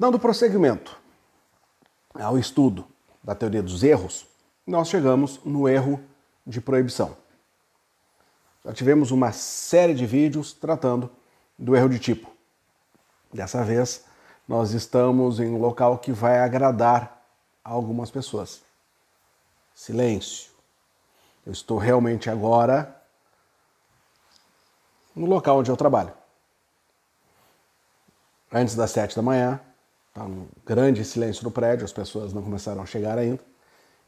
[0.00, 0.98] Dando prosseguimento
[2.14, 2.86] ao estudo
[3.22, 4.26] da teoria dos erros,
[4.66, 6.02] nós chegamos no erro
[6.46, 7.14] de proibição.
[8.64, 11.10] Já tivemos uma série de vídeos tratando
[11.58, 12.32] do erro de tipo.
[13.30, 14.06] Dessa vez,
[14.48, 17.22] nós estamos em um local que vai agradar
[17.62, 18.62] algumas pessoas.
[19.74, 20.50] Silêncio.
[21.44, 23.02] Eu estou realmente agora
[25.14, 26.14] no local onde eu trabalho.
[28.50, 29.60] Antes das sete da manhã,
[30.10, 33.40] está um grande silêncio no prédio, as pessoas não começaram a chegar ainda.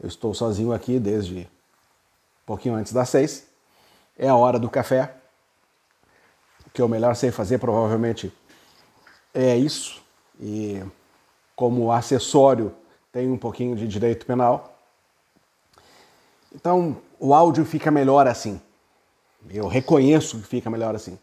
[0.00, 3.46] Eu estou sozinho aqui desde um pouquinho antes das seis.
[4.18, 5.14] É a hora do café.
[6.66, 8.32] O que eu melhor sei fazer provavelmente
[9.34, 10.02] é isso.
[10.40, 10.82] E
[11.54, 12.74] como acessório
[13.12, 14.78] tem um pouquinho de direito penal.
[16.54, 18.60] Então o áudio fica melhor assim.
[19.48, 21.18] Eu reconheço que fica melhor assim.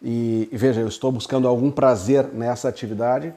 [0.00, 3.32] E, e, veja, eu estou buscando algum prazer nessa atividade,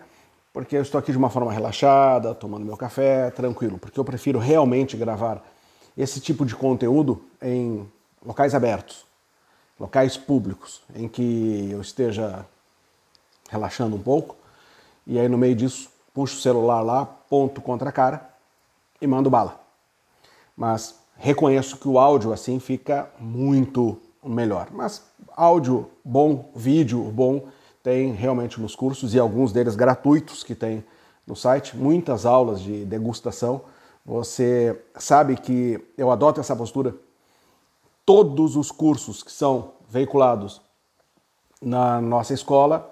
[0.55, 4.39] porque eu estou aqui de uma forma relaxada, tomando meu café, tranquilo, porque eu prefiro
[4.39, 5.43] realmente gravar
[5.97, 7.85] esse tipo de conteúdo em
[8.25, 9.05] locais abertos,
[9.77, 12.45] locais públicos, em que eu esteja
[13.49, 14.37] relaxando um pouco,
[15.05, 18.29] e aí no meio disso puxo o celular lá, ponto contra a cara
[19.01, 19.59] e mando bala.
[20.55, 24.69] Mas reconheço que o áudio assim fica muito melhor.
[24.71, 25.03] Mas
[25.35, 27.45] áudio bom, vídeo bom,
[27.85, 30.83] tem realmente nos cursos e alguns deles gratuitos que tem
[31.27, 33.61] no site, muitas aulas de degustação.
[34.03, 36.95] Você sabe que eu adoto essa postura.
[38.03, 40.59] Todos os cursos que são veiculados
[41.61, 42.91] na nossa escola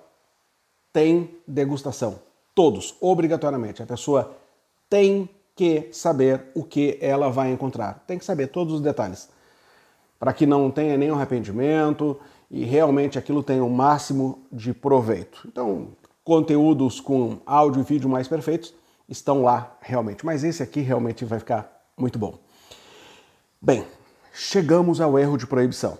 [0.91, 2.19] têm degustação.
[2.53, 3.81] Todos, obrigatoriamente.
[3.81, 4.37] A pessoa
[4.87, 8.03] tem que saber o que ela vai encontrar.
[8.05, 9.27] Tem que saber todos os detalhes
[10.19, 12.17] para que não tenha nenhum arrependimento
[12.53, 15.41] e realmente aquilo tenha o máximo de proveito.
[15.47, 15.87] Então,
[16.23, 18.75] conteúdos com áudio e vídeo mais perfeitos
[19.09, 22.37] estão lá realmente, mas esse aqui realmente vai ficar muito bom.
[23.59, 23.87] Bem,
[24.31, 25.97] chegamos ao erro de proibição.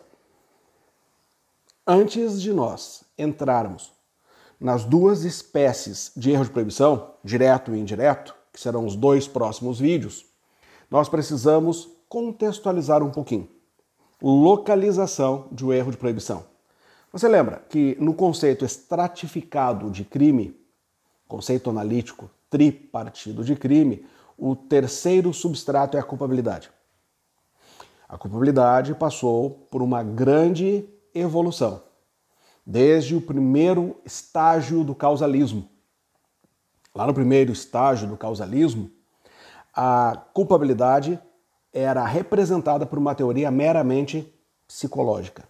[1.88, 3.92] Antes de nós entrarmos
[4.60, 9.80] nas duas espécies de erro de proibição, direto e indireto, que serão os dois próximos
[9.80, 10.24] vídeos,
[10.90, 13.50] nós precisamos contextualizar um pouquinho
[14.32, 16.46] localização de um erro de proibição.
[17.12, 20.58] Você lembra que no conceito estratificado de crime,
[21.28, 24.06] conceito analítico tripartido de crime,
[24.38, 26.72] o terceiro substrato é a culpabilidade.
[28.08, 31.84] A culpabilidade passou por uma grande evolução,
[32.66, 35.70] desde o primeiro estágio do causalismo.
[36.96, 38.90] Lá no primeiro estágio do causalismo,
[39.76, 41.20] a culpabilidade
[41.74, 44.32] era representada por uma teoria meramente
[44.68, 45.44] psicológica,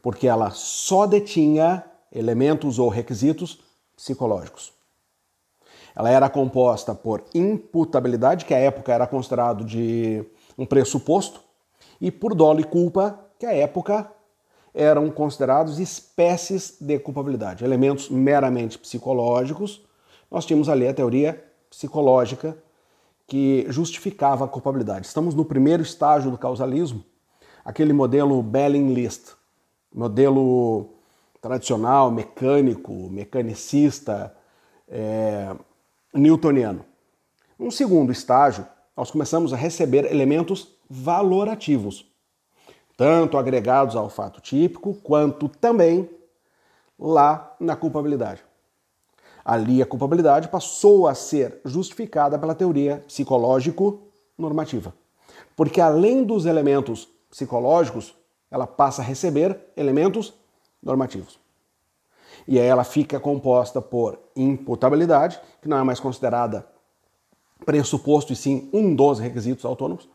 [0.00, 3.60] porque ela só detinha elementos ou requisitos
[3.94, 4.72] psicológicos.
[5.94, 10.24] Ela era composta por imputabilidade, que à época era considerado de
[10.56, 11.42] um pressuposto,
[12.00, 14.10] e por dolo e culpa, que à época
[14.74, 19.84] eram considerados espécies de culpabilidade, elementos meramente psicológicos.
[20.30, 22.56] Nós tínhamos ali a teoria psicológica
[23.32, 25.06] que justificava a culpabilidade.
[25.06, 27.02] Estamos no primeiro estágio do causalismo,
[27.64, 29.32] aquele modelo Belling-List,
[29.90, 30.90] modelo
[31.40, 34.36] tradicional, mecânico, mecanicista,
[34.86, 35.56] é,
[36.12, 36.84] newtoniano.
[37.58, 42.04] Um segundo estágio, nós começamos a receber elementos valorativos,
[42.98, 46.06] tanto agregados ao fato típico, quanto também
[46.98, 48.44] lá na culpabilidade.
[49.44, 54.94] Ali a culpabilidade passou a ser justificada pela teoria psicológico-normativa.
[55.56, 58.14] Porque além dos elementos psicológicos,
[58.50, 60.32] ela passa a receber elementos
[60.82, 61.40] normativos.
[62.46, 66.66] E aí ela fica composta por imputabilidade, que não é mais considerada
[67.64, 70.08] pressuposto e sim um dos requisitos autônomos,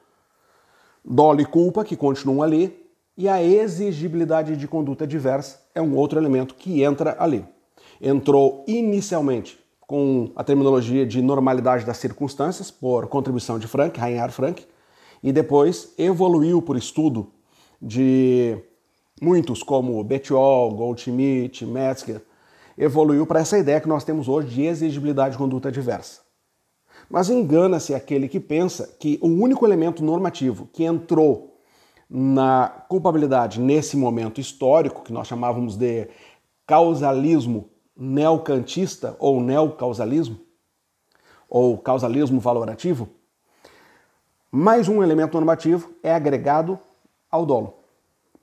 [1.04, 2.86] dolo e culpa, que continuam ali,
[3.16, 7.46] e a exigibilidade de conduta diversa é um outro elemento que entra ali
[8.02, 14.66] entrou inicialmente com a terminologia de normalidade das circunstâncias, por contribuição de Frank, Reinhard Frank,
[15.24, 17.32] e depois evoluiu por estudo
[17.82, 18.58] de
[19.22, 22.22] muitos, como Bettiol, Goldschmidt, Metzger,
[22.78, 26.22] evoluiu para essa ideia que nós temos hoje de exigibilidade de conduta diversa.
[27.10, 31.62] Mas engana-se aquele que pensa que o único elemento normativo que entrou
[32.10, 36.08] na culpabilidade nesse momento histórico, que nós chamávamos de
[36.66, 40.40] causalismo neocantista ou neocausalismo,
[41.50, 43.10] ou causalismo valorativo,
[44.52, 46.80] mais um elemento normativo é agregado
[47.30, 47.74] ao dolo.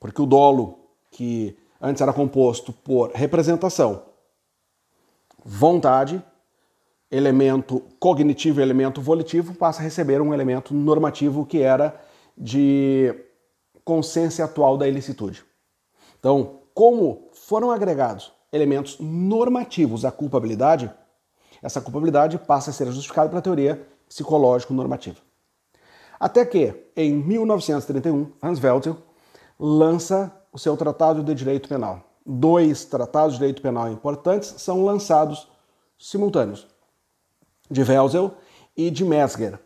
[0.01, 0.79] Porque o dolo,
[1.11, 4.03] que antes era composto por representação,
[5.45, 6.23] vontade,
[7.11, 11.99] elemento cognitivo e elemento volitivo passa a receber um elemento normativo que era
[12.37, 13.15] de
[13.85, 15.45] consciência atual da ilicitude.
[16.19, 20.91] Então, como foram agregados elementos normativos à culpabilidade,
[21.61, 25.17] essa culpabilidade passa a ser justificada pela teoria psicológico-normativa.
[26.21, 28.97] Até que, em 1931, Hans Welzel
[29.59, 32.01] lança o seu Tratado de Direito Penal.
[32.25, 35.49] Dois tratados de direito penal importantes são lançados
[35.99, 36.67] simultâneos,
[37.71, 38.33] de Welzel
[38.77, 39.59] e de Mesger.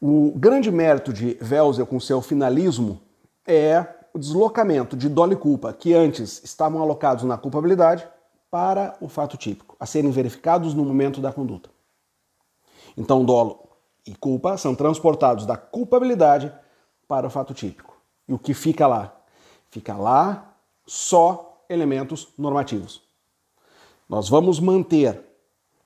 [0.00, 3.00] O grande mérito de Welzel com seu finalismo
[3.46, 8.08] é o deslocamento de dolo e culpa, que antes estavam alocados na culpabilidade,
[8.50, 11.68] para o fato típico, a serem verificados no momento da conduta.
[12.96, 13.68] Então, dolo
[14.06, 16.50] e culpa são transportados da culpabilidade
[17.06, 17.94] para o fato típico.
[18.26, 19.14] E o que fica lá?
[19.70, 23.02] Fica lá só elementos normativos.
[24.08, 25.20] Nós vamos manter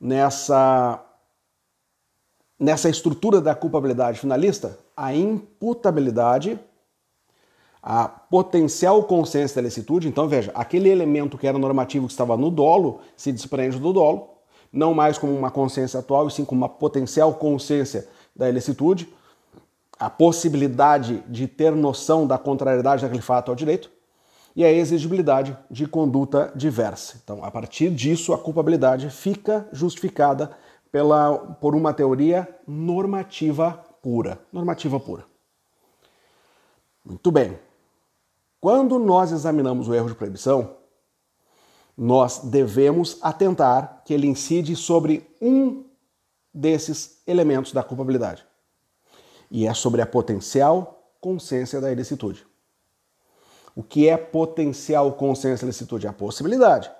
[0.01, 1.05] nessa
[2.57, 6.61] nessa estrutura da culpabilidade finalista a imputabilidade,
[7.83, 10.09] a potencial consciência da licitude.
[10.09, 14.29] Então, veja, aquele elemento que era normativo que estava no dolo se desprende do dolo,
[14.73, 18.07] não mais como uma consciência atual, e sim como uma potencial consciência
[18.37, 19.09] da ilicitude,
[19.99, 23.91] a possibilidade de ter noção da contrariedade daquele fato ao direito
[24.55, 27.21] e a exigibilidade de conduta diversa.
[27.23, 30.51] Então, a partir disso, a culpabilidade fica justificada
[30.91, 33.73] pela, por uma teoria normativa
[34.03, 34.39] pura.
[34.53, 35.25] Normativa pura.
[37.05, 37.59] Muito bem.
[38.61, 40.77] Quando nós examinamos o erro de proibição,
[41.97, 45.85] nós devemos atentar que ele incide sobre um
[46.53, 48.45] desses elementos da culpabilidade.
[49.51, 52.47] E é sobre a potencial consciência da ilicitude.
[53.75, 56.07] O que é potencial consciência da ilicitude?
[56.07, 56.91] A possibilidade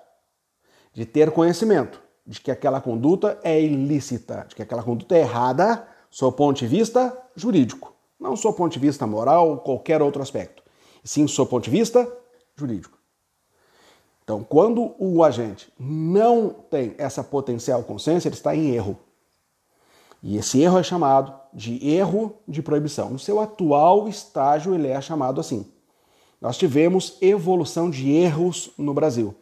[0.93, 5.87] de ter conhecimento de que aquela conduta é ilícita, de que aquela conduta é errada,
[6.09, 10.60] sob ponto de vista jurídico, não sob ponto de vista moral ou qualquer outro aspecto,
[11.03, 12.11] sim sob ponto de vista
[12.55, 12.97] jurídico.
[14.23, 18.97] Então, quando o agente não tem essa potencial consciência, ele está em erro.
[20.23, 23.09] E esse erro é chamado de erro de proibição.
[23.09, 25.65] No seu atual estágio, ele é chamado assim.
[26.39, 29.35] Nós tivemos evolução de erros no Brasil.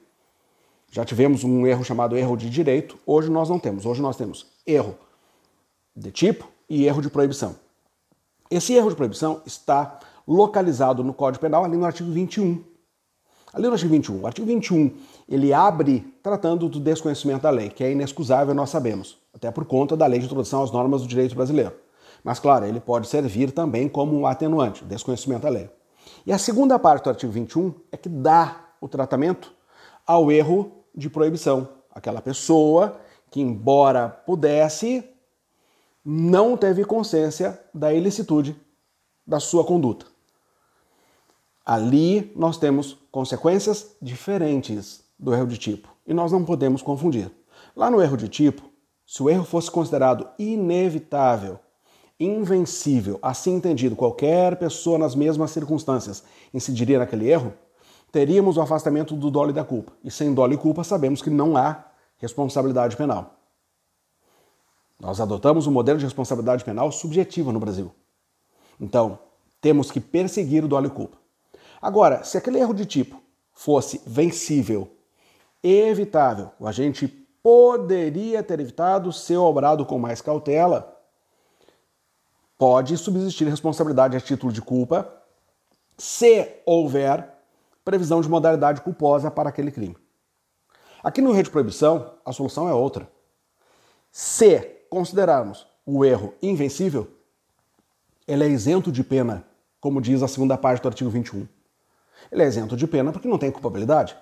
[0.91, 3.85] Já tivemos um erro chamado erro de direito, hoje nós não temos.
[3.85, 4.97] Hoje nós temos erro
[5.95, 7.55] de tipo e erro de proibição.
[8.49, 12.63] Esse erro de proibição está localizado no Código Penal ali no artigo 21.
[13.51, 14.21] Ali no artigo 21.
[14.21, 14.95] O artigo 21,
[15.27, 19.97] ele abre tratando do desconhecimento da lei, que é inexcusável, nós sabemos, até por conta
[19.97, 21.73] da lei de introdução às normas do direito brasileiro.
[22.23, 25.67] Mas, claro, ele pode servir também como um atenuante, desconhecimento da lei.
[26.27, 29.51] E a segunda parte do artigo 21 é que dá o tratamento
[30.05, 31.67] ao erro de proibição.
[31.91, 32.99] Aquela pessoa
[33.31, 35.03] que, embora pudesse,
[36.05, 38.55] não teve consciência da ilicitude
[39.25, 40.05] da sua conduta.
[41.71, 47.29] Ali nós temos consequências diferentes do erro de tipo e nós não podemos confundir.
[47.75, 48.63] Lá no erro de tipo,
[49.05, 51.59] se o erro fosse considerado inevitável,
[52.19, 57.53] invencível, assim entendido, qualquer pessoa nas mesmas circunstâncias incidiria naquele erro,
[58.11, 59.93] teríamos o afastamento do dolo e da culpa.
[60.03, 61.85] E sem dolo e culpa, sabemos que não há
[62.17, 63.35] responsabilidade penal.
[64.99, 67.91] Nós adotamos um modelo de responsabilidade penal subjetiva no Brasil.
[68.81, 69.19] Então,
[69.61, 71.28] temos que perseguir o dolo e culpa.
[71.81, 73.21] Agora, se aquele erro de tipo
[73.53, 74.91] fosse vencível,
[75.63, 77.07] evitável, o agente
[77.41, 80.97] poderia ter evitado ser obrado com mais cautela,
[82.57, 85.13] pode subsistir responsabilidade a título de culpa
[85.97, 87.33] se houver
[87.83, 89.97] previsão de modalidade culposa para aquele crime.
[91.03, 93.09] Aqui no rei de proibição, a solução é outra.
[94.11, 94.59] Se
[94.89, 97.09] considerarmos o erro invencível,
[98.27, 99.45] ele é isento de pena,
[99.79, 101.47] como diz a segunda parte do artigo 21.
[102.31, 104.15] Ele é isento de pena porque não tem culpabilidade,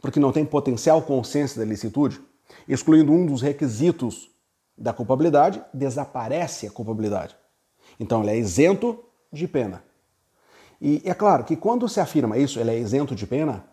[0.00, 2.20] porque não tem potencial consciência da ilicitude,
[2.66, 4.30] excluindo um dos requisitos
[4.76, 7.36] da culpabilidade, desaparece a culpabilidade.
[7.98, 9.82] Então ele é isento de pena.
[10.80, 13.64] E é claro que quando se afirma isso, ele é isento de pena,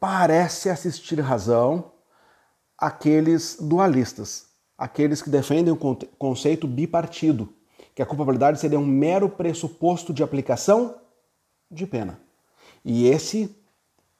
[0.00, 1.92] parece assistir razão
[2.76, 7.48] aqueles dualistas, aqueles que defendem o conceito bipartido,
[7.94, 11.00] que a culpabilidade seria um mero pressuposto de aplicação
[11.70, 12.20] de pena.
[12.84, 13.54] E esse,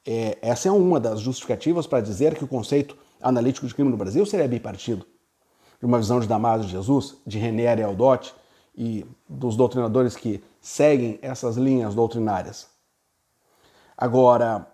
[0.07, 3.97] é, essa é uma das justificativas para dizer que o conceito analítico de crime no
[3.97, 5.05] Brasil seria bipartido.
[5.79, 7.97] De uma visão de Damaso de Jesus, de René Ariel
[8.75, 12.69] e dos doutrinadores que seguem essas linhas doutrinárias.
[13.97, 14.67] Agora,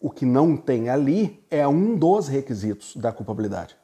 [0.00, 3.76] o que não tem ali é um dos requisitos da culpabilidade,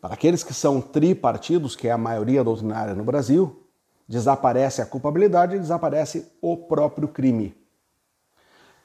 [0.00, 3.64] Para aqueles que são tripartidos, que é a maioria doutrinária no Brasil,
[4.06, 7.56] desaparece a culpabilidade e desaparece o próprio crime.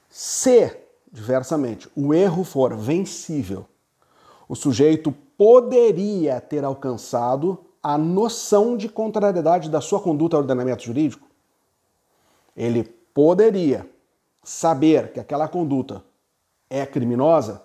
[0.10, 0.76] Se,
[1.12, 3.66] diversamente, o erro for vencível,
[4.48, 11.28] o sujeito poderia ter alcançado a noção de contrariedade da sua conduta ao ordenamento jurídico.
[12.58, 13.90] Ele poderia
[14.44, 16.04] saber que aquela conduta
[16.70, 17.62] é criminosa.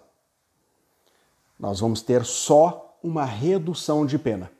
[1.59, 4.51] Nós vamos ter só uma redução de pena.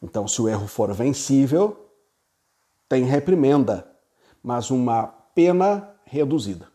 [0.00, 1.90] Então, se o erro for vencível,
[2.88, 3.90] tem reprimenda,
[4.42, 6.68] mas uma pena reduzida.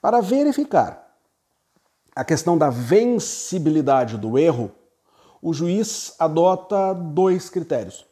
[0.00, 1.16] Para verificar
[2.14, 4.70] a questão da vencibilidade do erro,
[5.40, 8.06] o juiz adota dois critérios: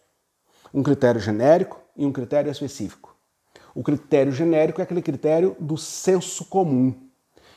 [0.73, 3.15] um critério genérico e um critério específico.
[3.75, 6.95] O critério genérico é aquele critério do senso comum,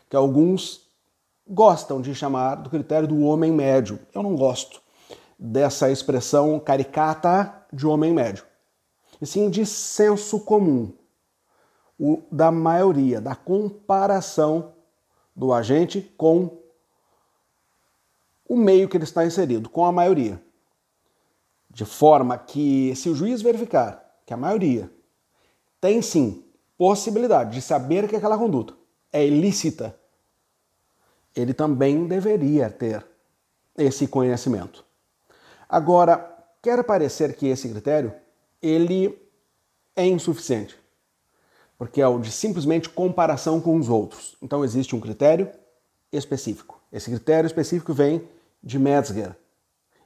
[0.10, 0.90] que alguns
[1.48, 4.00] gostam de chamar do critério do homem médio.
[4.14, 4.82] Eu não gosto
[5.38, 8.46] dessa expressão caricata de homem médio,
[9.22, 10.94] e sim de senso comum,
[12.00, 14.74] o da maioria, da comparação
[15.36, 16.58] do agente com
[18.48, 20.42] o meio que ele está inserido, com a maioria.
[21.70, 24.90] De forma que, se o juiz verificar que a maioria
[25.82, 26.44] tem sim
[26.78, 28.74] possibilidade de saber que aquela conduta
[29.12, 29.98] é ilícita,
[31.36, 33.06] ele também deveria ter
[33.78, 34.86] esse conhecimento.
[35.68, 38.14] Agora, quer parecer que esse critério
[38.62, 39.18] ele
[39.96, 40.78] é insuficiente,
[41.78, 44.36] porque é o de simplesmente comparação com os outros.
[44.42, 45.50] Então existe um critério
[46.12, 46.80] específico.
[46.92, 48.28] Esse critério específico vem
[48.64, 49.36] de Metzger,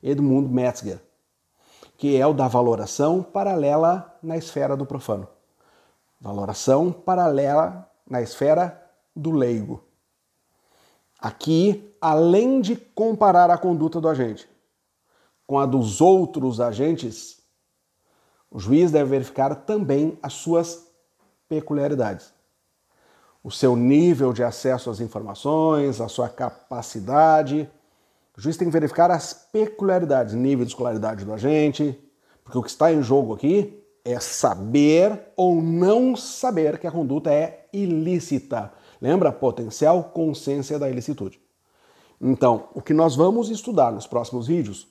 [0.02, 1.00] Edmund Metzger,
[1.98, 5.28] que é o da valoração paralela na esfera do profano.
[6.20, 8.82] Valoração paralela na esfera
[9.16, 9.84] do leigo.
[11.20, 14.48] Aqui, além de comparar a conduta do agente
[15.46, 17.42] com a dos outros agentes,
[18.52, 20.89] o juiz deve verificar também as suas
[21.50, 22.32] peculiaridades.
[23.44, 27.70] O seu nível de acesso às informações, a sua capacidade.
[28.38, 32.00] O juiz tem que verificar as peculiaridades, nível de escolaridade do agente,
[32.44, 37.32] porque o que está em jogo aqui é saber ou não saber que a conduta
[37.32, 38.72] é ilícita.
[39.02, 39.32] Lembra?
[39.32, 41.42] Potencial consciência da ilicitude.
[42.22, 44.88] Então, o que nós vamos estudar nos próximos vídeos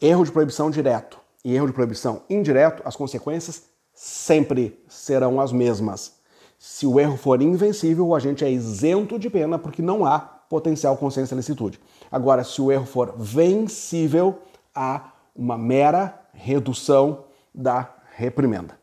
[0.00, 3.64] erro de proibição direto e erro de proibição indireto, as consequências
[3.98, 6.12] sempre serão as mesmas.
[6.56, 10.96] Se o erro for invencível, o agente é isento de pena porque não há potencial
[10.96, 11.80] consciência de licitude.
[12.08, 14.38] Agora, se o erro for vencível,
[14.72, 18.78] há uma mera redução da reprimenda.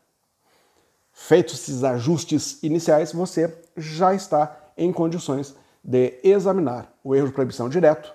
[1.13, 7.69] Feitos esses ajustes iniciais, você já está em condições de examinar o erro de proibição
[7.69, 8.13] direto,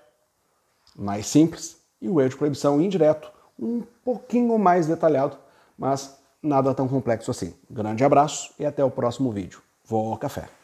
[0.94, 5.38] mais simples, e o erro de proibição indireto, um pouquinho mais detalhado,
[5.78, 7.54] mas nada tão complexo assim.
[7.70, 9.60] Grande abraço e até o próximo vídeo.
[9.84, 10.59] Vou ao café.